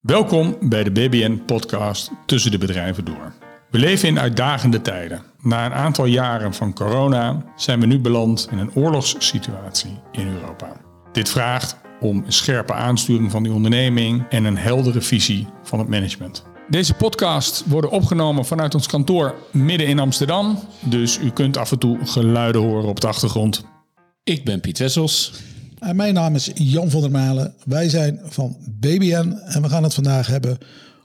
[0.00, 3.32] Welkom bij de BBN-podcast Tussen de Bedrijven Door.
[3.70, 5.22] We leven in uitdagende tijden.
[5.42, 10.72] Na een aantal jaren van corona zijn we nu beland in een oorlogssituatie in Europa.
[11.12, 15.88] Dit vraagt om een scherpe aansturing van die onderneming en een heldere visie van het
[15.88, 16.44] management.
[16.68, 21.78] Deze podcast worden opgenomen vanuit ons kantoor midden in Amsterdam, dus u kunt af en
[21.78, 23.64] toe geluiden horen op de achtergrond.
[24.24, 25.32] Ik ben Piet Wessels.
[25.80, 27.54] En mijn naam is Jan van der Malen.
[27.64, 30.58] Wij zijn van BBN en we gaan het vandaag hebben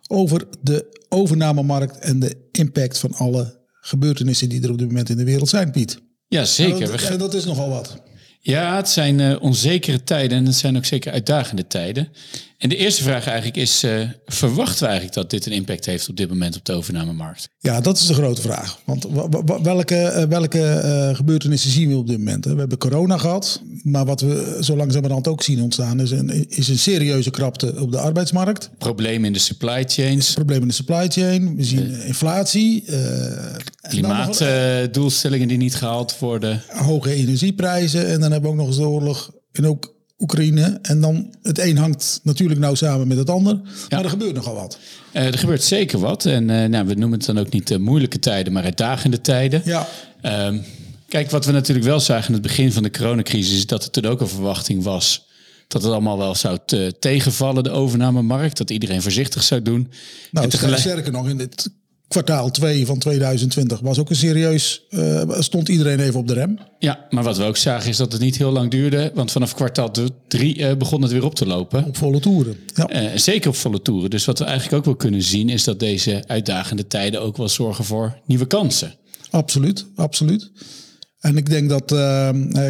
[0.08, 5.18] over de overnamemarkt en de impact van alle gebeurtenissen die er op dit moment in
[5.18, 5.99] de wereld zijn, Piet.
[6.27, 6.82] Ja, zeker.
[6.82, 8.02] En dat, en dat is nogal wat.
[8.40, 12.07] Ja, het zijn uh, onzekere tijden en het zijn ook zeker uitdagende tijden.
[12.58, 16.09] En de eerste vraag eigenlijk is, uh, verwachten we eigenlijk dat dit een impact heeft
[16.09, 17.50] op dit moment op de overnamemarkt?
[17.59, 18.80] Ja, dat is de grote vraag.
[18.86, 19.08] Want
[19.63, 22.46] welke, uh, welke gebeurtenissen zien we op dit moment?
[22.46, 26.68] We hebben corona gehad, maar wat we zo langzamerhand ook zien ontstaan is een, is
[26.68, 28.70] een serieuze krapte op de arbeidsmarkt.
[28.77, 30.34] Problemen in de supply chains.
[30.34, 31.55] Problemen in de supply chain.
[31.55, 32.84] We zien inflatie.
[33.82, 36.63] Klimaatdoelstellingen die niet gehaald worden.
[36.68, 40.80] Hoge energieprijzen en dan hebben we ook nog eens de oorlog en ook Oekraïne.
[40.82, 43.62] En dan het een hangt natuurlijk nou samen met het ander.
[43.90, 44.77] Maar er gebeurt nogal wat.
[45.13, 46.26] Uh, er gebeurt zeker wat.
[46.26, 49.62] En uh, nou, we noemen het dan ook niet uh, moeilijke tijden, maar uitdagende tijden.
[49.66, 49.88] Ja.
[50.48, 50.63] Um,
[51.07, 53.55] kijk, wat we natuurlijk wel zagen in het begin van de coronacrisis...
[53.55, 55.27] is dat er toen ook een verwachting was...
[55.68, 56.60] dat het allemaal wel zou
[57.00, 58.57] tegenvallen, de overnamemarkt.
[58.57, 59.91] Dat iedereen voorzichtig zou doen.
[60.32, 60.82] Nou, en tegelijk...
[60.82, 61.70] sterker nog, in dit
[62.21, 66.59] kwartaal 2 van 2020 was ook een serieus, uh, stond iedereen even op de rem.
[66.80, 69.56] Ja, maar wat we ook zagen is dat het niet heel lang duurde, want vanaf
[69.56, 69.91] kwartaal
[70.28, 71.85] 3 uh, begon het weer op te lopen.
[71.85, 72.57] Op volle toeren.
[72.75, 73.03] Ja.
[73.03, 74.09] Uh, zeker op volle toeren.
[74.09, 77.50] Dus wat we eigenlijk ook wel kunnen zien is dat deze uitdagende tijden ook wel
[77.50, 78.96] zorgen voor nieuwe kansen.
[79.29, 80.52] Absoluut, absoluut.
[81.19, 81.85] En ik denk dat,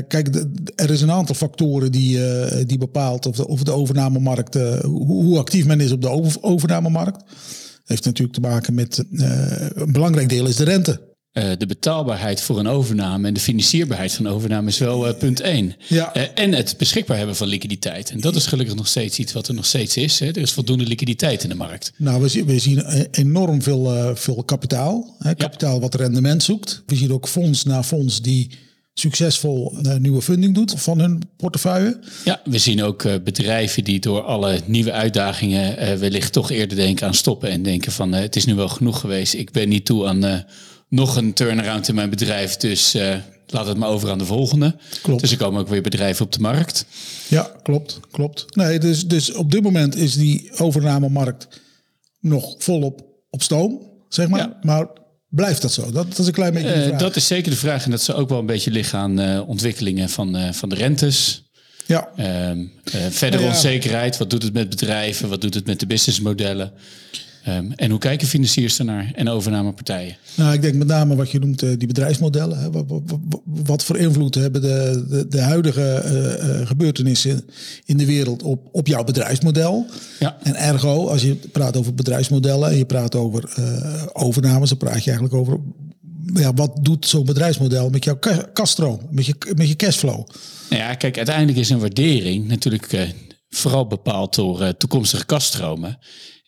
[0.08, 2.20] kijk, er is een aantal factoren die,
[2.66, 6.38] die bepaalt of de, of de overnamemarkt, hoe, hoe actief men is op de over,
[6.42, 7.24] overnamemarkt
[7.86, 9.28] heeft natuurlijk te maken met uh,
[9.73, 11.14] een belangrijk deel is de rente.
[11.33, 15.18] Uh, de betaalbaarheid voor een overname en de financierbaarheid van een overname is wel uh,
[15.18, 15.75] punt één.
[15.88, 16.13] Ja.
[16.13, 18.09] en het beschikbaar hebben van liquiditeit.
[18.09, 20.19] En dat is gelukkig nog steeds iets wat er nog steeds is.
[20.19, 20.28] Hè.
[20.28, 21.94] Er is voldoende liquiditeit in de markt.
[21.97, 25.16] Nou, we zien, we zien enorm veel, veel kapitaal.
[25.19, 25.35] Hè.
[25.35, 25.79] Kapitaal ja.
[25.79, 26.84] wat rendement zoekt.
[26.85, 28.50] We zien ook fonds na fonds die
[29.00, 32.00] succesvol uh, nieuwe funding doet van hun portefeuille.
[32.25, 36.78] Ja, we zien ook uh, bedrijven die door alle nieuwe uitdagingen uh, wellicht toch eerder
[36.78, 39.33] denken aan stoppen en denken van het is nu wel genoeg geweest.
[39.33, 40.45] Ik ben niet toe aan
[40.89, 42.97] nog een turnaround in mijn bedrijf, dus
[43.47, 44.75] laat het maar over aan de volgende.
[45.01, 45.22] Klopt.
[45.22, 46.85] Dus er komen ook weer bedrijven op de markt.
[47.27, 48.56] Ja, klopt, klopt.
[48.56, 51.47] Nee, dus, dus op dit moment is die overnamemarkt
[52.19, 54.39] nog volop op stoom, zeg maar.
[54.39, 54.59] Ja.
[54.62, 54.88] Maar
[55.35, 55.91] Blijft dat zo?
[55.91, 56.91] Dat, dat is een klein beetje de vraag.
[56.91, 57.85] Uh, dat is zeker de vraag.
[57.85, 60.75] En dat ze ook wel een beetje liggen aan uh, ontwikkelingen van, uh, van de
[60.75, 61.44] rentes.
[61.85, 62.09] Ja.
[62.50, 62.72] Um,
[63.09, 63.51] verder ja, ja.
[63.51, 64.18] onzekerheid.
[64.18, 65.29] Wat doet het met bedrijven?
[65.29, 66.72] Wat doet het met de businessmodellen?
[67.47, 70.17] Um, en hoe kijken financiers ernaar en overnamepartijen?
[70.35, 72.59] Nou, ik denk met name wat je noemt die bedrijfsmodellen.
[72.59, 72.72] Hè.
[72.72, 77.44] Wat, wat, wat, voor invloed hebben de, de, de huidige uh, gebeurtenissen
[77.85, 79.85] in de wereld op, op jouw bedrijfsmodel?
[80.19, 80.38] Ja.
[80.44, 85.03] En ergo, als je praat over bedrijfsmodellen en je praat over uh, overnames, dan praat
[85.03, 85.59] je eigenlijk over
[86.33, 88.19] ja, wat doet zo'n bedrijfsmodel met jouw
[88.53, 90.27] kaststroom, met je, met je cashflow?
[90.69, 93.13] Nou ja, kijk, uiteindelijk is een waardering natuurlijk
[93.50, 95.97] vooral bepaald door toekomstige kaststromen.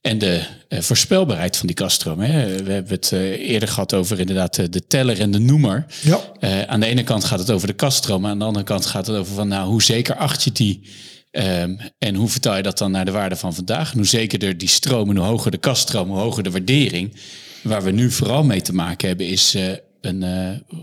[0.01, 2.19] En de uh, voorspelbaarheid van die kaststroom.
[2.19, 2.63] Hè.
[2.63, 5.85] We hebben het uh, eerder gehad over inderdaad uh, de teller en de noemer.
[6.01, 6.65] Ja.
[6.67, 8.25] aan de ene kant gaat het over de kaststroom.
[8.25, 10.89] Aan de andere kant gaat het over van nou, hoe zeker acht je die.
[11.31, 13.91] Um, en hoe vertaal je dat dan naar de waarde van vandaag?
[13.91, 17.15] En hoe zekerder die stroom en hoe hoger de kaststroom, hoe hoger de waardering.
[17.63, 19.55] Waar we nu vooral mee te maken hebben is
[20.01, 20.25] een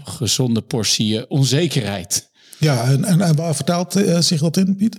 [0.05, 2.31] gezonde portie onzekerheid.
[2.59, 4.97] Ja, en, en, en waar vertaalt zich dat in, Piet?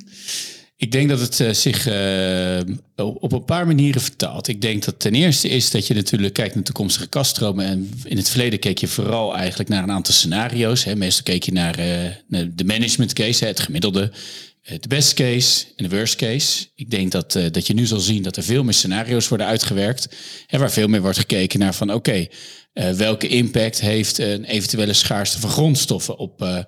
[0.78, 2.59] Ik denk dat het uh, zich uh,
[2.96, 4.47] op een paar manieren vertaalt.
[4.47, 7.66] Ik denk dat ten eerste is dat je natuurlijk kijkt naar toekomstige kaststromen.
[7.66, 10.84] En in het verleden keek je vooral eigenlijk naar een aantal scenario's.
[10.84, 10.96] Hè.
[10.96, 11.86] Meestal keek je naar, uh,
[12.28, 14.12] naar de management case, hè, het gemiddelde.
[14.80, 16.68] De best case en de worst case.
[16.75, 20.16] Ik denk dat, dat je nu zal zien dat er veel meer scenario's worden uitgewerkt.
[20.48, 22.28] En waar veel meer wordt gekeken naar van oké,
[22.74, 26.66] welke impact heeft een eventuele schaarste van grondstoffen op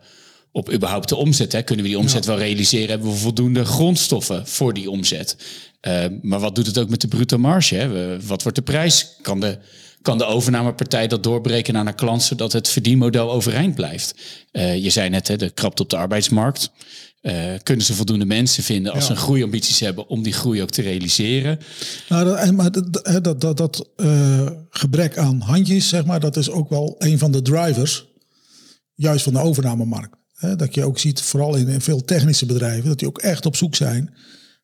[0.57, 1.51] op überhaupt de omzet.
[1.51, 1.61] Hè?
[1.61, 2.29] Kunnen we die omzet ja.
[2.29, 2.89] wel realiseren?
[2.89, 5.35] Hebben we voldoende grondstoffen voor die omzet?
[5.87, 7.75] Uh, maar wat doet het ook met de bruto marge?
[7.75, 8.17] Hè?
[8.25, 9.07] Wat wordt de prijs?
[9.21, 9.57] Kan de,
[10.01, 12.23] kan de overnamepartij dat doorbreken naar een klant...
[12.23, 14.15] zodat het verdienmodel overeind blijft?
[14.51, 16.71] Uh, je zei net, hè, de krapt op de arbeidsmarkt.
[17.21, 17.33] Uh,
[17.63, 19.13] kunnen ze voldoende mensen vinden als ja.
[19.15, 20.07] ze groeiambities hebben...
[20.07, 21.59] om die groei ook te realiseren?
[22.09, 23.89] Nou, dat, maar dat, dat, dat, dat
[24.69, 26.19] gebrek aan handjes, zeg maar...
[26.19, 28.05] dat is ook wel een van de drivers...
[28.95, 30.15] juist van de overnamemarkt.
[30.37, 33.45] Hè, dat je ook ziet, vooral in, in, veel technische bedrijven, dat die ook echt
[33.45, 34.13] op zoek zijn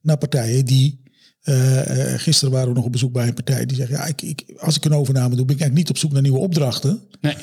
[0.02, 1.02] naar partijen die
[1.44, 1.82] Uh,
[2.16, 4.76] gisteren waren we nog op bezoek bij een partij die zegt: ja, ik, ik, als
[4.76, 7.02] ik een overname doe, ben ik eigenlijk niet op zoek naar nieuwe opdrachten.
[7.22, 7.36] Nee.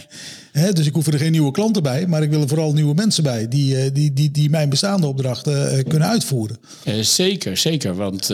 [0.52, 2.94] He, dus ik hoef er geen nieuwe klanten bij, maar ik wil er vooral nieuwe
[2.94, 6.58] mensen bij die, uh, die, die, die mijn bestaande opdrachten uh, kunnen uitvoeren.
[7.00, 7.94] zeker, zeker.
[7.94, 8.30] Want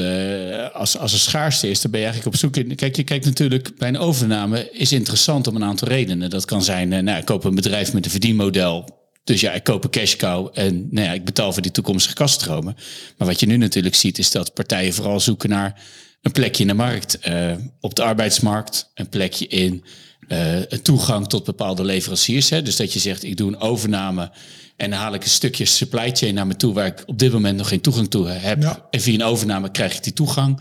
[0.72, 2.56] als, als er schaarste is, dan ben je eigenlijk op zoek.
[2.56, 6.30] In, kijk, je kijkt natuurlijk bij een overname is interessant om een aantal redenen.
[6.30, 9.84] Dat kan zijn, nou, ik koop een bedrijf met een verdienmodel dus ja, ik koop
[9.84, 12.76] een cash cow en nou ja, ik betaal voor die toekomstige kaststromen.
[13.16, 15.82] Maar wat je nu natuurlijk ziet is dat partijen vooral zoeken naar
[16.22, 19.84] een plekje in de markt, uh, op de arbeidsmarkt, een plekje in
[20.28, 22.50] uh, een toegang tot bepaalde leveranciers.
[22.50, 22.62] Hè.
[22.62, 24.30] Dus dat je zegt, ik doe een overname
[24.76, 27.32] en dan haal ik een stukje supply chain naar me toe waar ik op dit
[27.32, 28.86] moment nog geen toegang toe heb.
[28.90, 30.60] En via een overname krijg ik die toegang.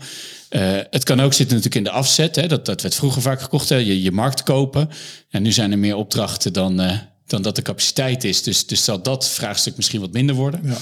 [0.50, 2.36] Uh, het kan ook zitten natuurlijk in de afzet.
[2.36, 2.46] Hè.
[2.46, 3.76] Dat, dat werd vroeger vaak gekocht, hè.
[3.76, 4.88] Je, je markt kopen.
[5.30, 6.80] En nu zijn er meer opdrachten dan,
[7.26, 8.42] dan dat de capaciteit is.
[8.42, 10.60] Dus, dus zal dat vraagstuk misschien wat minder worden.
[10.64, 10.76] Ja,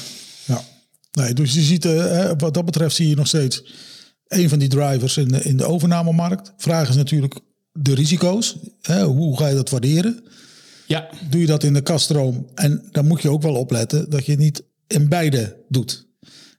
[0.44, 0.64] ja.
[1.12, 3.62] Nee, dus je ziet, uh, wat dat betreft zie je nog steeds
[4.29, 6.52] een van die drivers in de, in de overnamemarkt.
[6.56, 7.35] Vraag is natuurlijk
[7.73, 8.56] de risico's.
[8.82, 9.05] Hè?
[9.05, 10.25] Hoe ga je dat waarderen?
[10.87, 11.08] Ja.
[11.31, 12.46] Doe je dat in de kaststroom?
[12.55, 16.06] En dan moet je ook wel opletten dat je niet in beide doet.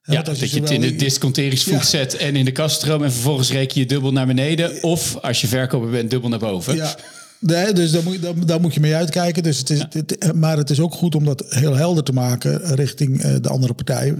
[0.03, 3.79] Ja, dat je, het in de disconteringsvoet zet en in de kaststroom en vervolgens reken
[3.79, 4.83] je dubbel naar beneden.
[4.83, 6.75] Of als je verkoper bent, dubbel naar boven.
[6.75, 6.97] Ja,
[7.45, 9.43] Nee, dus daar moet, daar, daar moet je mee uitkijken.
[9.43, 13.25] Dus het is, maar het is ook goed om dat heel helder te maken richting
[13.25, 14.15] uh, de andere partij.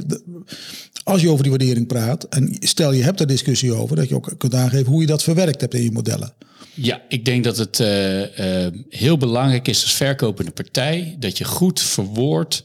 [1.04, 4.16] als je over die waardering praat en stel je hebt daar discussie over, dat je
[4.16, 6.34] ook kunt aangeven hoe je dat verwerkt hebt in je modellen.
[6.74, 11.44] Ja, ik denk dat het uh, uh, heel belangrijk is als verkopende partij dat je
[11.44, 12.64] goed verwoordt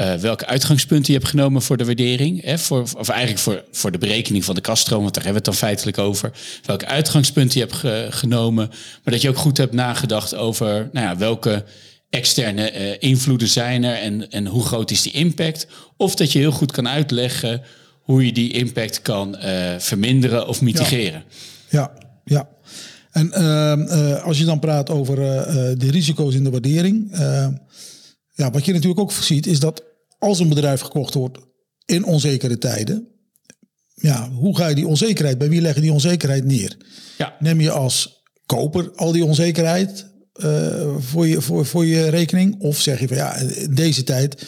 [0.00, 2.42] uh, welke uitgangspunten je hebt genomen voor de waardering.
[2.44, 5.50] Hè, voor, of eigenlijk voor, voor de berekening van de kaststroom, want daar hebben we
[5.50, 6.32] het dan feitelijk over.
[6.64, 8.68] Welke uitgangspunten je hebt genomen.
[8.68, 11.64] Maar dat je ook goed hebt nagedacht over nou ja, welke
[12.10, 15.66] externe uh, invloeden zijn er en, en hoe groot is die impact.
[15.96, 17.62] Of dat je heel goed kan uitleggen
[18.00, 21.24] hoe je die impact kan uh, verminderen of mitigeren.
[21.68, 21.92] Ja,
[22.24, 22.24] ja.
[22.24, 22.48] ja.
[23.10, 25.16] En uh, als je dan praat over
[25.78, 27.08] de risico's in de waardering.
[28.34, 29.82] ja, wat je natuurlijk ook ziet is dat
[30.20, 31.38] als een bedrijf gekocht wordt
[31.84, 33.08] in onzekere tijden,
[33.94, 36.76] ja, hoe ga je die onzekerheid, bij wie leggen die onzekerheid neer?
[37.18, 37.36] Ja.
[37.38, 40.06] Neem je als koper al die onzekerheid
[40.44, 42.60] uh, voor, je, voor, voor je rekening?
[42.60, 44.46] Of zeg je van ja, in deze tijd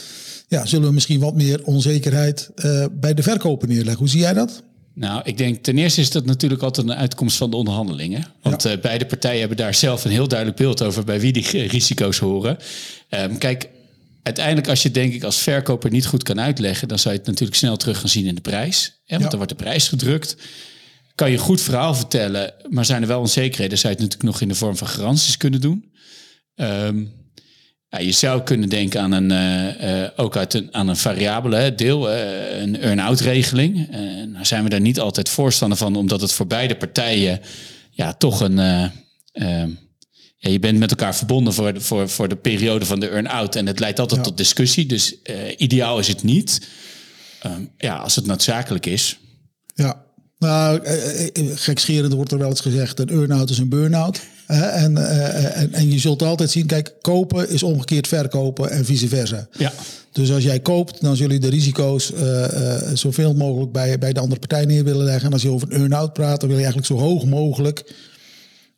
[0.49, 3.99] ja, zullen we misschien wat meer onzekerheid uh, bij de verkoper neerleggen?
[3.99, 4.63] Hoe zie jij dat?
[4.95, 8.27] Nou, ik denk ten eerste is dat natuurlijk altijd een uitkomst van de onderhandelingen.
[8.43, 8.73] Want ja.
[8.73, 12.19] uh, beide partijen hebben daar zelf een heel duidelijk beeld over bij wie die risico's
[12.19, 12.59] horen.
[13.11, 13.69] Um, kijk,
[14.23, 17.29] uiteindelijk, als je denk ik als verkoper niet goed kan uitleggen, dan zou je het
[17.29, 18.85] natuurlijk snel terug gaan zien in de prijs.
[18.85, 19.29] Hè, want ja.
[19.29, 20.37] dan wordt de prijs gedrukt.
[21.15, 24.41] Kan je goed verhaal vertellen, maar zijn er wel onzekerheden, zou je het natuurlijk nog
[24.41, 25.91] in de vorm van garanties kunnen doen.
[26.55, 27.13] Um,
[27.89, 31.75] ja, je zou kunnen denken aan een, uh, uh, ook uit een, aan een variabele
[31.75, 33.89] deel, uh, een earn-out regeling.
[34.33, 37.41] nou zijn we daar niet altijd voorstander van, omdat het voor beide partijen
[37.91, 38.59] ja, toch een
[39.33, 39.71] ehm,
[40.43, 43.57] ja, je bent met elkaar verbonden voor de, voor, voor de periode van de earn-out.
[43.57, 44.27] En het leidt altijd ja.
[44.27, 44.87] tot discussie.
[44.87, 46.69] Dus uh, ideaal is het niet.
[47.47, 49.19] Um, ja, als het noodzakelijk is.
[49.75, 50.05] Ja,
[50.39, 50.81] nou,
[51.55, 52.99] gekscherend wordt er wel eens gezegd...
[52.99, 54.21] een earn-out is een burn-out.
[54.47, 56.67] En, uh, en, en je zult altijd zien...
[56.67, 59.49] kijk, kopen is omgekeerd verkopen en vice versa.
[59.59, 59.73] Ja.
[60.13, 62.45] Dus als jij koopt, dan zullen je de risico's uh,
[62.95, 65.27] zoveel mogelijk bij, bij de andere partij neer willen leggen.
[65.27, 67.95] En als je over een earn-out praat, dan wil je eigenlijk zo hoog mogelijk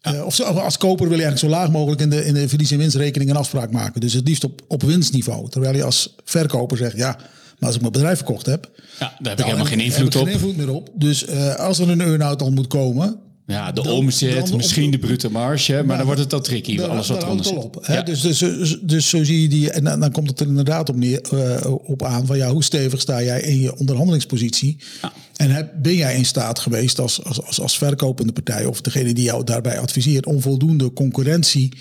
[0.06, 2.70] uh, of als koper wil je eigenlijk zo laag mogelijk in de, in de verlies-
[2.70, 4.01] en winstrekening een afspraak maken.
[4.01, 5.49] Dus het liefst op, op winstniveau.
[5.51, 7.17] Terwijl je als verkoper zegt, ja,
[7.58, 8.70] maar als ik mijn bedrijf verkocht heb...
[8.99, 10.25] Ja, daar heb ik helemaal geen invloed op.
[10.25, 10.91] geen invloed meer op.
[10.94, 13.19] Dus uh, als er een earn-out dan moet komen...
[13.46, 16.41] Ja, de dan, omzet, dan, misschien de brute marge, maar dan, dan wordt het al
[16.41, 16.81] tricky.
[16.81, 17.56] Alles wat eronder zit.
[17.56, 18.03] Op, ja.
[18.03, 19.70] dus, dus, dus, dus, zo zie je die...
[19.70, 22.36] En dan, komt het er inderdaad op, neer, uh, op aan van...
[22.36, 24.77] ja, hoe stevig sta jij in je onderhandelingspositie...
[25.03, 25.13] Ja.
[25.36, 29.15] En heb, ben jij in staat geweest als, als, als, als verkopende partij of degene
[29.15, 31.72] die jou daarbij adviseert om voldoende concurrentie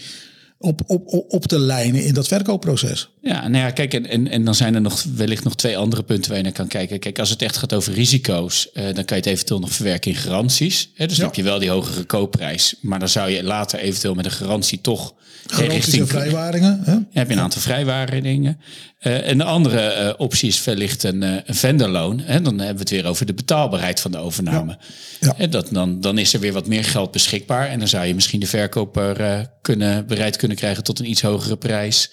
[0.57, 3.12] op, op, op te lijnen in dat verkoopproces.
[3.23, 6.03] Ja, nou ja, kijk, en, en, en dan zijn er nog wellicht nog twee andere
[6.03, 6.99] punten waar je naar kan kijken.
[6.99, 10.11] Kijk, als het echt gaat over risico's, uh, dan kan je het eventueel nog verwerken
[10.11, 10.89] in garanties.
[10.93, 11.05] Hè?
[11.05, 11.21] Dus ja.
[11.21, 14.31] dan heb je wel die hogere koopprijs, maar dan zou je later eventueel met een
[14.31, 15.13] garantie toch
[15.47, 16.79] Garanties richting, en vrijwaringen.
[16.83, 16.97] Hè?
[17.11, 18.59] heb je een aantal vrijwaringen.
[19.01, 22.19] Uh, en de andere uh, optie is wellicht een, uh, een vendorloon.
[22.19, 22.41] Hè?
[22.41, 24.77] Dan hebben we het weer over de betaalbaarheid van de overname.
[25.19, 25.27] Ja.
[25.27, 25.33] Ja.
[25.37, 27.67] En dat, dan, dan is er weer wat meer geld beschikbaar.
[27.67, 31.57] En dan zou je misschien de verkoper kunnen, bereid kunnen krijgen tot een iets hogere
[31.57, 32.09] prijs.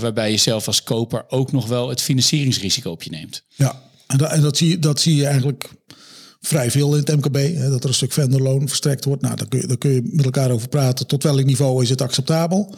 [0.00, 3.42] Waarbij je zelf als koper ook nog wel het financieringsrisico op je neemt.
[3.54, 5.70] Ja, en dat, en dat, zie, dat zie je eigenlijk
[6.40, 7.36] vrij veel in het MKB.
[7.36, 9.22] Hè, dat er een stuk vendorloon verstrekt wordt.
[9.22, 11.06] Nou, daar kun, je, daar kun je met elkaar over praten.
[11.06, 12.74] Tot welk niveau is het acceptabel?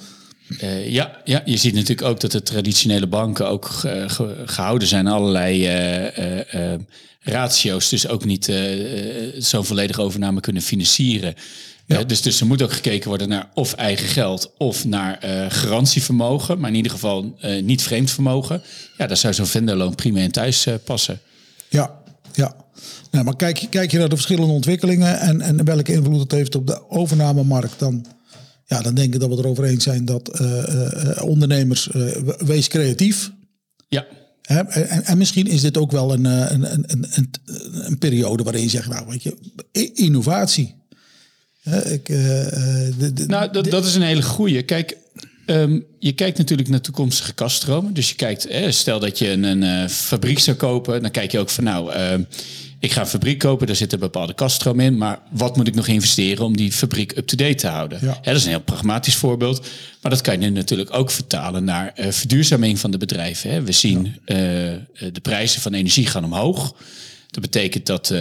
[0.63, 4.89] Uh, ja, ja, je ziet natuurlijk ook dat de traditionele banken ook ge, ge, gehouden
[4.89, 6.79] zijn allerlei uh, uh,
[7.21, 11.35] ratio's dus ook niet eh, eh, zo'n volledige overname kunnen financieren.
[11.87, 11.99] Ja.
[11.99, 15.47] Eh, dus, dus er moet ook gekeken worden naar of eigen geld of naar eh,
[15.49, 18.63] garantievermogen, maar in ieder geval eh, niet vreemd vermogen.
[18.99, 21.21] Ja, daar zou zo'n venderloon prima in thuis eh, passen.
[21.69, 21.95] Ja,
[22.33, 22.55] ja.
[23.11, 26.33] Nou, maar kijk, je- kijk je naar de verschillende ontwikkelingen en, en welke invloed het
[26.33, 28.07] heeft op de overnamemarkt, dan,
[28.71, 32.37] ja, dan denk ik dat we erover eens zijn dat eh, eh, eh, ondernemers, we-
[32.47, 33.31] wees creatief.
[33.89, 34.07] Ja,
[34.43, 34.61] Hè?
[34.61, 37.31] En, en misschien is dit ook wel een, een, een, een,
[37.73, 39.37] een, periode waarin je zegt, nou weet je,
[39.95, 40.75] innovatie.
[41.61, 44.63] Hè, ik, de, de- Nou, dat, dat is een hele goeie.
[44.63, 44.97] Kijk,
[45.47, 47.95] ehm, je kijkt natuurlijk naar toekomstige kaststromen.
[47.95, 51.39] Dus je kijkt, eh, stel dat je een, een fabriek zou kopen, dan kijk je
[51.39, 52.23] ook van nou, ehm,
[52.81, 55.75] ik ga een fabriek kopen, daar zit een bepaalde kaststroom in, maar wat moet ik
[55.75, 57.99] nog investeren om die fabriek up-to-date te houden?
[58.03, 58.07] Ja.
[58.07, 59.67] Hè, dat is een heel pragmatisch voorbeeld,
[60.03, 63.51] maar dat kan je nu natuurlijk ook vertalen naar eh, verduurzaming van de bedrijven.
[63.51, 63.63] Hè.
[63.63, 64.37] We zien eh,
[64.95, 66.75] de prijzen van energie gaan omhoog.
[67.31, 68.21] Dat betekent dat, eh,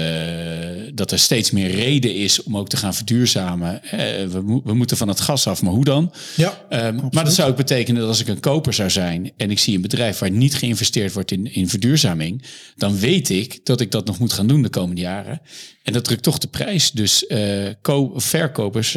[0.93, 3.83] dat er steeds meer reden is om ook te gaan verduurzamen.
[3.83, 6.13] Eh, we, mo- we moeten van het gas af, maar hoe dan?
[6.35, 9.51] Ja, Ehm, maar dat zou ook betekenen dat als ik een koper zou zijn en
[9.51, 12.43] ik zie een bedrijf waar niet geïnvesteerd wordt in, in verduurzaming,
[12.75, 15.41] dan weet ik dat ik dat nog moet gaan doen de komende jaren.
[15.83, 16.91] En dat drukt toch de prijs.
[16.91, 18.91] Dus eh, ko- verkopers,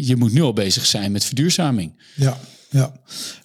[0.00, 1.92] je moet nu al bezig zijn met verduurzaming.
[2.14, 2.92] Ja, ja.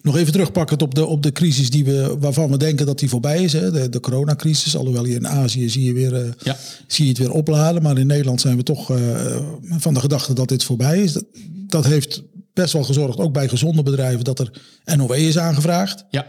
[0.02, 3.08] Nog even terugpakken op de, op de crisis die we, waarvan we denken dat die
[3.08, 3.52] voorbij is.
[3.52, 3.70] Hè?
[3.70, 4.76] De, de coronacrisis.
[4.76, 6.56] Alhoewel je in Azië zie je, weer, eh, Ja.
[6.86, 7.82] zie je het weer opladen.
[7.82, 9.36] Maar in Nederland zijn we toch eh,
[9.78, 11.12] van de gedachte dat dit voorbij is.
[11.12, 11.24] Dat,
[11.66, 12.22] dat heeft
[12.54, 14.50] best wel gezorgd, ook bij gezonde bedrijven, dat er
[14.96, 16.04] NOW is aangevraagd.
[16.10, 16.26] Ja.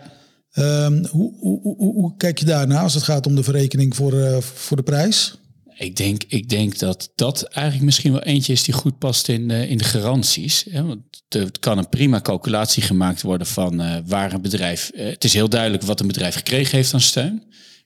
[0.51, 4.19] Ehm, hoe, hoe, hoe, hoe kijk je daarna als het gaat om de verrekening voor,
[4.19, 5.39] eh, voor de prijs?
[5.77, 9.51] Ik denk, ik denk dat dat eigenlijk misschien wel eentje is die goed past in,
[9.51, 10.65] in de garanties.
[10.69, 10.83] Hè?
[10.83, 14.89] Want er kan een prima calculatie gemaakt worden van eh, waar een bedrijf.
[14.89, 17.43] eh, het is heel duidelijk wat een bedrijf gekregen heeft aan steun.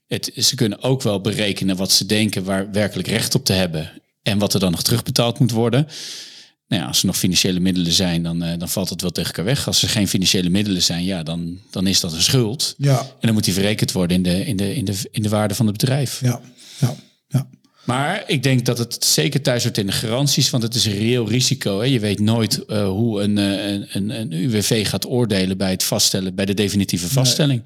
[0.07, 4.01] Het, ze kunnen ook wel berekenen wat ze denken waar werkelijk recht op te hebben.
[4.21, 5.87] En wat er dan nog terugbetaald moet worden.
[6.67, 9.29] Nou ja, als er nog financiële middelen zijn, dan, eh, dan valt het wel tegen
[9.29, 9.67] elkaar weg.
[9.67, 12.73] Als er geen financiële middelen zijn, ja, dan, dan is dat een schuld.
[12.77, 15.29] Ja, En dan moet die verrekend worden in de, in de, in de, in de
[15.29, 16.21] waarde van het bedrijf.
[16.21, 16.41] ja,
[16.79, 16.95] ja,
[17.27, 17.49] ja.
[17.89, 20.97] Maar ik denk dat het zeker thuis hoort in de garanties, want het is een
[20.97, 21.79] reëel risico.
[21.79, 21.85] Hè.
[21.85, 25.83] Je weet nooit eh, hoe een, eh, een, een, een UWV gaat oordelen bij het
[25.83, 27.63] vaststellen, bij de definitieve vaststelling.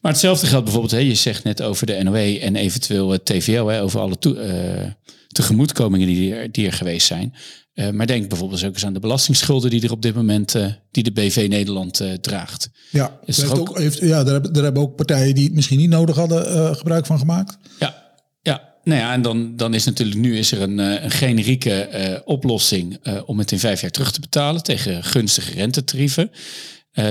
[0.00, 3.68] Maar hetzelfde geldt bijvoorbeeld, hè, je zegt net over de NOE en eventueel het TVO,
[3.68, 4.90] hè, over alle eh,
[5.28, 7.34] tegemoetkomingen die er, die er geweest zijn.
[7.74, 10.66] Eh, maar denk bijvoorbeeld ook eens aan de belastingsschulden die er op dit moment, eh,
[10.90, 12.68] die de BV Nederland eh, draagt.
[12.90, 15.78] Ja, Is heeft ook- heeft, ja daar, hebben, daar hebben ook partijen die het misschien
[15.78, 17.58] niet nodig hadden eh, gebruik van gemaakt.
[17.80, 18.04] Ja,
[18.42, 18.74] ja.
[18.86, 22.20] Nou ja, en dan, dan is natuurlijk nu is er een, eh, een generieke eh,
[22.24, 26.30] oplossing eh, om het in vijf jaar terug te betalen tegen gunstige rentetarieven.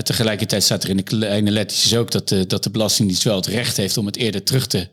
[0.04, 3.46] Tegelijkertijd staat er in de kleine lettertjes ook dat de, dat de Belastingdienst wel het
[3.46, 4.88] recht heeft om het eerder terug te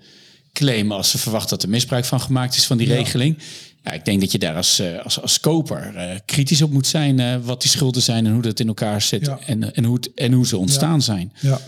[0.52, 3.38] claimen als ze verwacht dat er misbruik van gemaakt is van die regeling.
[3.82, 7.60] Ja, ik denk dat je daar als, als, als koper kritisch op moet zijn wat
[7.60, 9.38] die schulden zijn en hoe dat in elkaar zit Ja.
[9.46, 11.32] en, en, hoe het, en hoe ze ontstaan zijn.
[11.40, 11.60] Ja.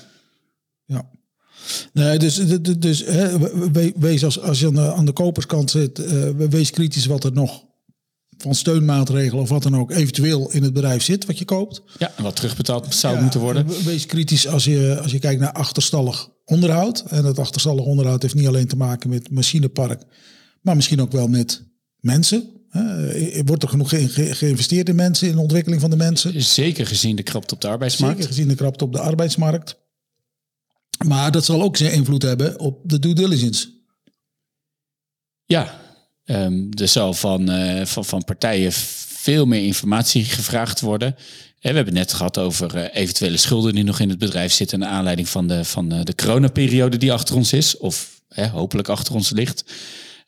[0.85, 1.11] ja.
[1.93, 2.35] Nee, dus,
[2.79, 3.39] dus- hè,
[3.73, 7.25] we- wees als, als je aan de, aan de koperskant zit, eh, wees kritisch wat
[7.25, 7.63] er nog
[8.39, 11.83] van steunmaatregelen of wat dan ook eventueel in het bedrijf zit wat je koopt.
[11.99, 13.67] Ja, en wat terugbetaald zou Ja, moeten worden.
[13.67, 17.05] we- Wees kritisch als je, als je kijkt naar achterstallig onderhoud.
[17.09, 20.03] En dat achterstallig onderhoud heeft niet alleen te maken met machinepark,
[20.63, 21.63] maar misschien ook wel met
[22.01, 22.49] mensen.
[22.69, 23.43] Hè.
[23.45, 26.43] Wordt er genoeg ge- ge- geïnvesteerd in mensen, in de ontwikkeling van de mensen?
[26.43, 28.17] Zeker gezien de krapte op de arbeidsmarkt.
[28.17, 29.77] Zeker gezien de krapte op de arbeidsmarkt.
[31.07, 33.73] Maar dat zal ook zijn invloed hebben op de due diligence.
[35.45, 35.81] Ja,
[36.25, 38.73] ehm, er zal van, eh, van, van partijen
[39.25, 41.17] veel meer informatie gevraagd worden.
[41.65, 44.53] Hè, we hebben het net gehad over eh, eventuele schulden die nog in het bedrijf
[44.53, 44.79] zitten...
[44.79, 47.77] naar aanleiding van de, van eh, de coronaperiode die achter ons is.
[47.77, 49.65] Of hè, hopelijk achter ons ligt.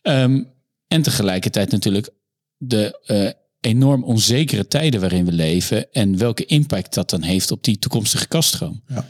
[0.02, 0.42] Ehm,
[0.88, 2.08] en tegelijkertijd natuurlijk
[2.56, 5.92] de eh, enorm onzekere tijden waarin we leven...
[5.92, 8.82] en welke impact dat dan heeft op die toekomstige kaststroom.
[8.87, 9.08] Ja.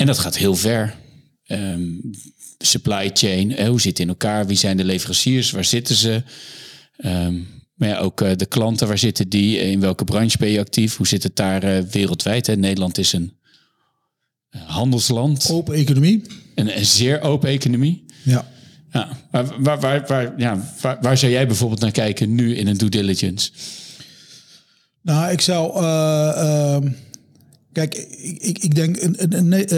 [0.00, 0.94] En dat gaat heel ver.
[1.44, 1.82] Ehm,
[2.58, 4.46] supply chain, eh, hoe zit het in elkaar?
[4.46, 5.50] Wie zijn de leveranciers?
[5.50, 6.22] Waar zitten ze?
[6.96, 7.34] Ehm,
[7.74, 9.58] maar ja, ook eh, de klanten, waar zitten die?
[9.58, 10.96] In welke branche ben je actief?
[10.96, 12.46] Hoe zit het daar eh, wereldwijd?
[12.46, 12.56] Hè?
[12.56, 13.32] Nederland is een
[14.50, 16.22] eh, handelsland, Open economie.
[16.54, 18.04] een, een zeer open economie.
[18.22, 18.48] Ja.
[18.92, 22.66] Ja, waar, waar, waar, waar, ja, waar, waar zou jij bijvoorbeeld naar kijken nu in
[22.66, 23.50] een due diligence?
[25.02, 25.82] Nou, ik zou.
[25.84, 26.88] eh, ehm,
[27.86, 28.96] kijk, ik, ik, ik denk.
[28.96, 29.28] eh,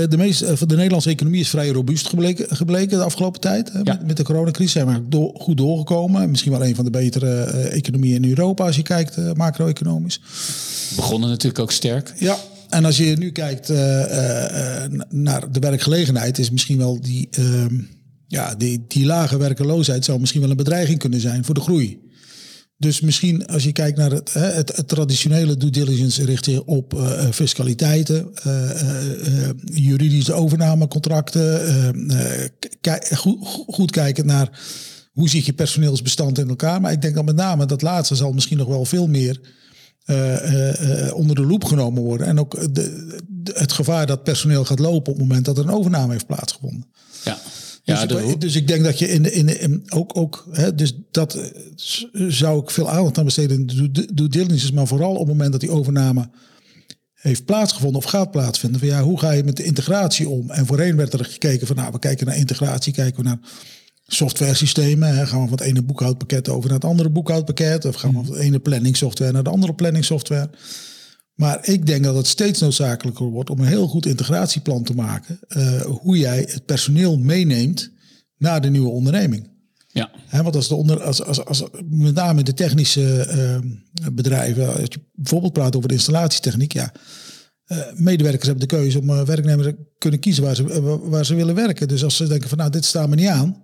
[0.09, 3.71] de, meeste, eh, de Nederlandse economie is vrij robuust gebleken, gebleken de afgelopen tijd.
[3.73, 3.80] Ja.
[3.82, 6.30] Met, met de coronacrisis zijn we door, goed doorgekomen.
[6.30, 10.21] Misschien wel een van de betere eh, economieën in Europa als je kijkt, macro-economisch.
[10.97, 12.12] Begonnen natuurlijk ook sterk.
[12.18, 12.37] Ja,
[12.68, 13.68] en als je nu kijkt
[15.09, 17.80] naar de werkgelegenheid, is misschien wel die, ehm,
[18.26, 22.00] ja, die, die lage werkeloosheid zou misschien wel een bedreiging kunnen zijn voor de groei.
[22.76, 27.29] Dus misschien als je kijkt naar het, het, het traditionele due diligence richt op uh,
[27.31, 31.95] fiscaliteiten, uh, juridische overnamecontracten,
[33.14, 34.61] goed, goed kijken naar
[35.12, 36.81] hoe ziet je personeelsbestand in elkaar.
[36.81, 39.41] Maar ik denk dat met name dat laatste zal misschien nog wel veel meer
[41.14, 42.26] onder de loep genomen worden.
[42.26, 43.21] En ook de,
[43.55, 46.87] het gevaar dat personeel gaat lopen op het moment dat er een overname heeft plaatsgevonden.
[47.25, 47.38] Ja.
[47.85, 50.47] Ja, dus, ik, dus ik denk dat je in de, in, de, in ook, ook
[50.51, 51.45] hè, dus dat eh,
[52.29, 55.61] zou ik veel aandacht aan besteden de due diligence, maar vooral op het moment dat
[55.61, 56.31] die overname
[57.15, 58.81] heeft plaatsgevonden of gaat plaatsvinden.
[58.81, 60.51] Van ja, hoe ga je met de integratie om?
[60.51, 63.39] En voorheen werd er gekeken van nou, we kijken naar integratie, kijken we naar
[64.07, 65.17] software systemen.
[65.17, 67.85] Hè, gaan we van het ene boekhoudpakket over naar het andere boekhoudpakket.
[67.85, 68.27] Of gaan we hmm.
[68.27, 70.51] van het ene planning software naar de andere planning software.
[71.42, 75.38] Maar ik denk dat het steeds noodzakelijker wordt om een heel goed integratieplan te maken.
[75.49, 77.90] Uh, hoe jij het personeel meeneemt
[78.37, 79.50] naar de nieuwe onderneming.
[79.88, 80.11] Ja.
[80.30, 83.26] want als de onder, als, als, als, met name de technische
[84.00, 86.92] uh, bedrijven, als je bijvoorbeeld praat over de installatietechniek, ja.
[87.66, 89.68] Uh, medewerkers hebben de keuze om werknemers
[89.99, 91.88] kunnen kiezen waar ze, waar ze willen werken.
[91.88, 93.62] Dus als ze denken van nou, dit staat me niet aan,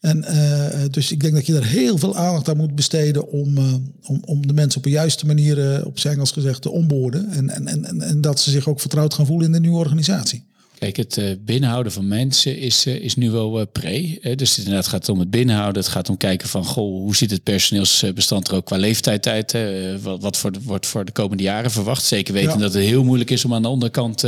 [0.00, 3.58] en uh, dus ik denk dat je daar heel veel aandacht aan moet besteden om,
[3.58, 6.70] uh, om, om de mensen op een juiste manier, uh, op zijn als gezegd, te
[6.70, 7.30] onboorden.
[7.30, 10.48] En, en, en, en dat ze zich ook vertrouwd gaan voelen in de nieuwe organisatie.
[10.78, 14.18] Kijk, het binnenhouden van mensen is, is nu wel pre.
[14.36, 15.82] Dus inderdaad gaat het om het binnenhouden.
[15.82, 19.56] Het gaat om kijken van, goh, hoe ziet het personeelsbestand er ook qua leeftijd uit?
[20.02, 22.04] Wat, wat voor, wordt voor de komende jaren verwacht?
[22.04, 24.24] Zeker weten dat het heel moeilijk is om aan de onderkant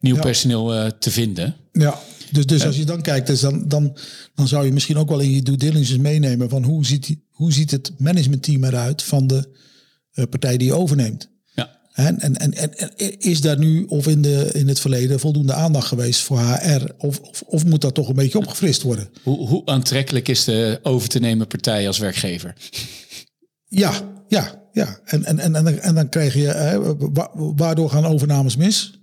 [0.00, 1.56] nieuw personeel te vinden.
[1.72, 3.96] Ja, dus, dus als je dan kijkt, dus dan, dan,
[4.34, 7.52] dan zou je misschien ook wel in je due diligence meenemen van hoe ziet, hoe
[7.52, 9.48] ziet het managementteam eruit van de
[10.14, 11.28] uh, partij die je overneemt.
[11.54, 11.78] Ja.
[11.92, 15.86] En, en, en, en, is daar nu of in, de, in het verleden voldoende aandacht
[15.86, 16.84] geweest voor HR?
[16.98, 19.08] Of, of, of moet dat toch een beetje opgefrist worden?
[19.22, 22.54] Hoe, hoe aantrekkelijk is de over te nemen partij als werkgever?
[23.64, 23.92] Ja,
[24.28, 25.00] ja, ja.
[25.04, 26.96] En, en, en, en, en dan krijg je, hè,
[27.56, 28.98] waardoor gaan overnames mis?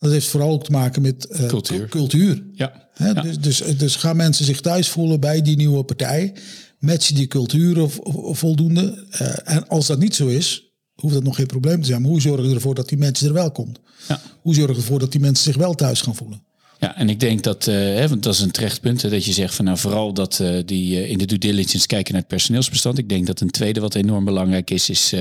[0.00, 1.88] Dat heeft vooral ook te maken met uh, cultuur.
[1.88, 2.42] cultuur.
[2.52, 2.88] Ja.
[2.92, 6.32] Hè, Dus, dus, dus gaan mensen zich thuis voelen bij die nieuwe partij?
[6.78, 7.90] Matchen die culturen
[8.36, 9.06] voldoende?
[9.12, 12.00] Uh, en als dat niet zo is, hoeft dat nog geen probleem te zijn.
[12.00, 13.80] Maar hoe zorgen we ervoor dat die mensen er wel komt?
[14.08, 14.20] Ja.
[14.40, 16.42] Hoe zorgen we ervoor dat die mensen zich wel thuis gaan voelen?
[16.78, 19.32] Ja, en ik denk dat, uh, hè, want dat is een terecht punt, dat je
[19.32, 22.98] zegt van nou vooral dat uh, die in de due diligence kijken naar het personeelsbestand.
[22.98, 25.14] Ik denk dat een tweede wat enorm belangrijk is, is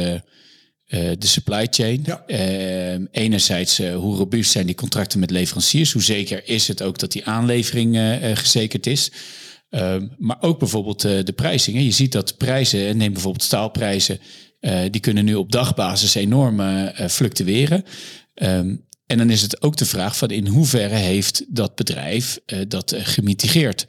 [0.90, 2.02] de supply chain.
[2.06, 2.24] Ja.
[2.28, 5.92] Uh, enerzijds uh, hoe robuust zijn die contracten met leveranciers.
[5.92, 7.98] Hoe zeker is het ook dat die aanlevering
[8.34, 9.12] gezekerd is.
[9.70, 11.84] Ehm, maar ook bijvoorbeeld de prijzingen.
[11.84, 14.20] Je ziet dat prijzen, neem bijvoorbeeld staalprijzen,
[14.92, 16.62] die kunnen nu op dagbasis enorm
[17.10, 17.84] fluctueren.
[18.34, 22.96] Um, en dan is het ook de vraag van in hoeverre heeft dat bedrijf dat
[22.98, 23.86] gemitigeerd?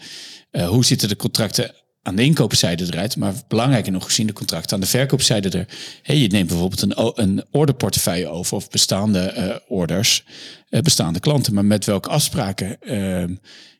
[0.50, 4.80] hoe zitten de contracten aan de inkoopzijde eruit, maar belangrijker nog gezien de contracten aan
[4.80, 5.68] de verkoopzijde er.
[6.02, 10.24] Hey, je neemt bijvoorbeeld een, een orderportefeuille over of bestaande uh, orders,
[10.70, 12.76] uh, bestaande klanten, maar met welke afspraken?
[12.80, 13.36] Uh,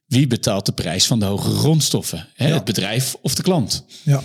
[0.07, 2.29] wie betaalt de prijs van de hogere grondstoffen?
[2.35, 2.55] Hè, ja.
[2.55, 3.85] Het bedrijf of de klant?
[4.03, 4.23] Ja.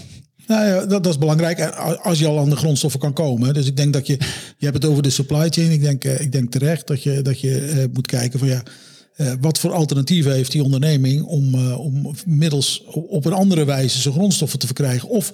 [0.47, 1.59] Nou ja, dat, dat, is belangrijk
[2.01, 3.53] als je al aan de grondstoffen kan komen.
[3.53, 4.17] Dus ik denk dat je,
[4.57, 5.71] je hebt het over de supply chain.
[5.71, 8.63] Ik denk, ik denk terecht dat je, dat je moet kijken van ja,
[9.17, 14.01] uh, wat voor alternatieven heeft die onderneming om, uh, om middels op een andere wijze
[14.01, 15.09] zijn grondstoffen te verkrijgen?
[15.09, 15.31] Of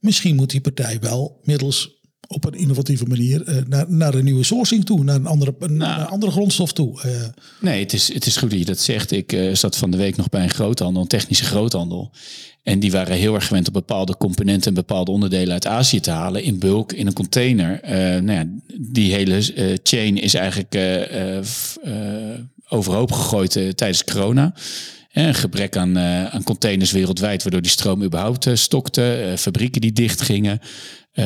[0.00, 4.44] misschien moet die partij wel middels op een innovatieve manier uh, naar, naar een nieuwe
[4.44, 7.00] sourcing toe, naar een andere, een, nou, andere grondstof toe.
[7.60, 9.10] nee, het is, het is goed dat je dat zegt.
[9.10, 12.10] Ik zat van de week nog bij een groothandel, een technische groothandel.
[12.62, 16.10] En die waren heel erg gewend om bepaalde componenten en bepaalde onderdelen uit Azië te
[16.10, 17.80] halen in bulk in een container.
[18.22, 18.46] nou ja,
[18.78, 19.40] die hele
[19.82, 20.74] chain is eigenlijk
[22.68, 24.54] overhoop gegooid uh, tijdens corona.
[25.12, 29.34] Een gebrek aan, uh, aan containers wereldwijd, waardoor die stroom überhaupt stokte.
[29.38, 30.60] fabrieken die dicht gingen.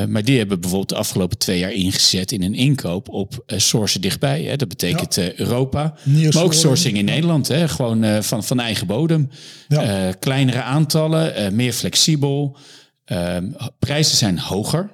[0.09, 4.43] maar die hebben bijvoorbeeld de afgelopen twee jaar ingezet in een inkoop op sourcen dichtbij.
[4.43, 4.57] Hè.
[4.57, 5.33] Dat betekent ja.
[5.37, 5.95] Europa,
[6.33, 7.49] maar ook sourcing in Nederland.
[7.49, 7.69] Hè.
[7.69, 9.31] Gewoon van, van eigen bodem.
[9.69, 10.13] Ja.
[10.13, 12.57] kleinere aantallen, meer flexibel.
[13.05, 14.91] Ehm, prijzen zijn hoger,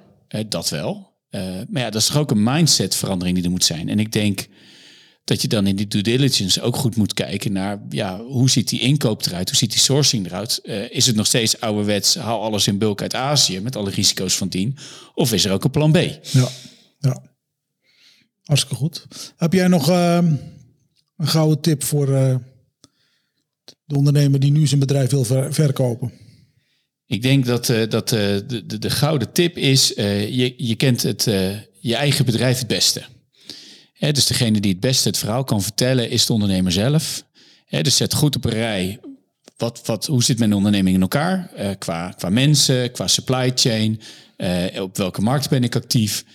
[0.47, 1.13] dat wel.
[1.69, 3.89] maar ja, dat is toch ook een mindset verandering die er moet zijn.
[3.89, 4.47] En ik denk
[5.23, 8.69] dat je dan in die due diligence ook goed moet kijken naar ja, hoe ziet
[8.69, 10.59] die inkoop eruit, hoe ziet die sourcing eruit?
[10.63, 14.37] Uh, is het nog steeds ouderwets, haal alles in bulk uit Azië met alle risico's
[14.37, 14.77] van dien?
[15.13, 15.95] Of is er ook een plan B?
[15.95, 16.47] Ja,
[16.99, 17.21] ja.
[18.43, 19.05] hartstikke goed.
[19.37, 20.19] Heb jij nog uh,
[21.17, 22.35] een gouden tip voor uh,
[23.85, 26.11] de ondernemer die nu zijn bedrijf wil ver verkopen?
[27.05, 31.23] Ik denk dat, dat de, de, de, gouden tip is, je, je kent het,
[31.79, 33.03] je eigen bedrijf het beste
[33.99, 37.23] dus degene die het beste het verhaal kan vertellen is de ondernemer zelf.
[37.69, 38.99] dus zet goed op een rij
[39.57, 41.51] wat, wat, hoe zit mijn onderneming in elkaar?
[41.57, 44.01] Uh, qua, qua mensen, qua supply chain.
[44.37, 46.25] Uh, op welke markt ben ik actief?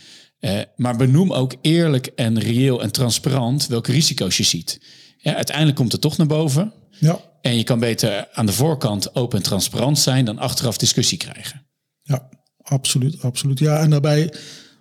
[0.41, 4.81] Uh, maar benoem ook eerlijk en reëel en transparant welke risico's je ziet.
[5.19, 6.73] Ja, uiteindelijk komt het toch naar boven.
[6.99, 7.21] Ja.
[7.41, 11.67] En je kan beter aan de voorkant open en transparant zijn dan achteraf discussie krijgen.
[12.03, 12.29] Ja,
[12.63, 13.59] absoluut, absoluut.
[13.59, 14.35] Ja, en daarbij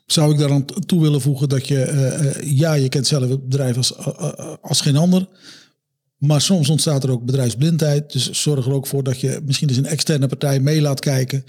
[0.08, 3.78] zou ik daaraan toe willen voegen dat je, uh, ja, je kent zelf het bedrijf
[3.78, 5.28] als, uh, als geen ander.
[6.17, 8.12] Maar soms ontstaat er ook bedrijfsblindheid.
[8.12, 11.43] Dus zorg er ook voor dat je misschien eens een externe partij mee laat kijken.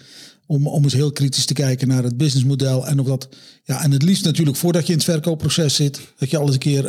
[0.47, 2.87] Om, om eens heel kritisch te kijken naar het businessmodel.
[2.87, 3.29] En of dat.
[3.65, 6.01] Ja, en het liefst natuurlijk voordat je in het verkoopproces zit.
[6.19, 6.89] Dat je alles een keer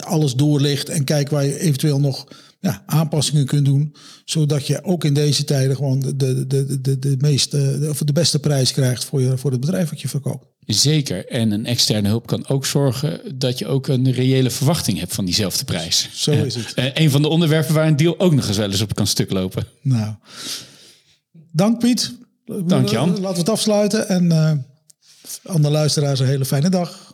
[0.00, 0.88] alles doorlicht.
[0.88, 2.26] En kijkt waar je eventueel nog
[2.60, 3.94] ja, aanpassingen kunt doen.
[4.24, 8.12] Zodat je ook in deze tijden gewoon de, de, de, de, de, meeste, of de
[8.12, 10.46] beste prijs krijgt voor, je, voor het bedrijf wat je verkoopt.
[10.74, 11.26] Zeker.
[11.26, 15.24] En een externe hulp kan ook zorgen dat je ook een reële verwachting hebt van
[15.24, 16.08] diezelfde prijs.
[16.12, 16.72] Zo is het.
[16.76, 19.06] Uh, een van de onderwerpen waar een deal ook nog eens wel eens op kan
[19.06, 19.66] stuk lopen.
[19.82, 20.14] Nou,
[21.52, 22.14] dank Piet.
[22.44, 23.08] Dank Jan.
[23.08, 24.52] Laten we het afsluiten en uh,
[25.44, 27.07] aan de luisteraars een hele fijne dag.